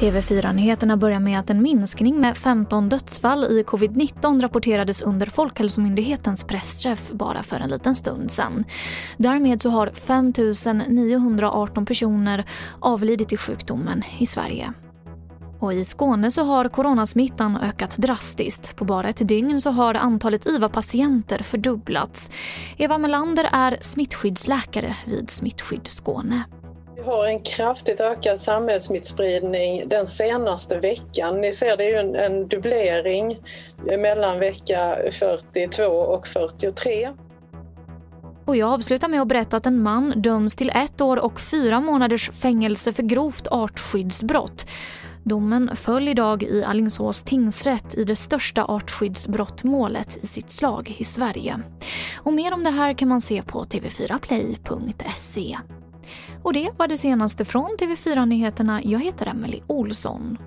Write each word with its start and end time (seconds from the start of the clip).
TV4-nyheterna 0.00 0.96
börjar 0.96 1.20
med 1.20 1.38
att 1.38 1.50
en 1.50 1.62
minskning 1.62 2.20
med 2.20 2.36
15 2.36 2.88
dödsfall 2.88 3.44
i 3.44 3.62
covid-19 3.62 4.42
rapporterades 4.42 5.02
under 5.02 5.26
Folkhälsomyndighetens 5.26 6.44
pressträff 6.44 7.10
bara 7.10 7.42
för 7.42 7.60
en 7.60 7.70
liten 7.70 7.94
stund 7.94 8.32
sedan. 8.32 8.64
Därmed 9.16 9.62
så 9.62 9.70
har 9.70 9.86
5 9.86 10.32
918 10.88 11.86
personer 11.86 12.44
avlidit 12.80 13.32
i 13.32 13.36
sjukdomen 13.36 14.02
i 14.18 14.26
Sverige. 14.26 14.72
Och 15.60 15.74
I 15.74 15.84
Skåne 15.84 16.30
så 16.30 16.42
har 16.42 16.68
coronasmittan 16.68 17.56
ökat 17.56 17.96
drastiskt. 17.96 18.76
På 18.76 18.84
bara 18.84 19.08
ett 19.08 19.28
dygn 19.28 19.60
så 19.60 19.70
har 19.70 19.94
antalet 19.94 20.46
IVA-patienter 20.46 21.38
fördubblats. 21.38 22.30
Eva 22.76 22.98
Melander 22.98 23.48
är 23.52 23.78
smittskyddsläkare 23.80 24.96
vid 25.06 25.30
Smittskydd 25.30 25.86
Skåne. 25.86 26.42
Vi 26.96 27.04
har 27.04 27.26
en 27.26 27.40
kraftigt 27.40 28.00
ökad 28.00 28.40
samhällssmittspridning 28.40 29.88
den 29.88 30.06
senaste 30.06 30.78
veckan. 30.78 31.40
Ni 31.40 31.52
ser 31.52 31.76
det 31.76 31.84
är 31.84 31.88
ju 31.88 31.96
en, 31.96 32.16
en 32.16 32.48
dubblering 32.48 33.38
mellan 33.98 34.38
vecka 34.38 34.98
42 35.12 35.84
och 35.84 36.26
43. 36.26 37.08
Och 38.48 38.56
jag 38.56 38.72
avslutar 38.72 39.08
med 39.08 39.22
att 39.22 39.28
berätta 39.28 39.56
att 39.56 39.66
en 39.66 39.82
man 39.82 40.22
döms 40.22 40.56
till 40.56 40.70
ett 40.70 41.00
år 41.00 41.24
och 41.24 41.40
fyra 41.40 41.80
månaders 41.80 42.30
fängelse 42.30 42.92
för 42.92 43.02
grovt 43.02 43.48
artskyddsbrott. 43.48 44.66
Domen 45.22 45.76
föll 45.76 46.08
idag 46.08 46.42
i 46.42 46.64
Allingsås 46.64 47.22
tingsrätt 47.22 47.94
i 47.94 48.04
det 48.04 48.16
största 48.16 48.64
artskyddsbrottmålet 48.64 50.24
i 50.24 50.26
sitt 50.26 50.50
slag 50.50 50.96
i 50.98 51.04
Sverige. 51.04 51.60
Och 52.16 52.32
mer 52.32 52.54
om 52.54 52.64
det 52.64 52.70
här 52.70 52.92
kan 52.92 53.08
man 53.08 53.20
se 53.20 53.42
på 53.42 53.64
tv4play.se. 53.64 55.58
Och 56.42 56.52
det 56.52 56.70
var 56.76 56.88
det 56.88 56.96
senaste 56.96 57.44
från 57.44 57.76
TV4 57.80 58.26
Nyheterna. 58.26 58.82
Jag 58.84 59.00
heter 59.00 59.26
Emily 59.26 59.60
Olsson. 59.66 60.38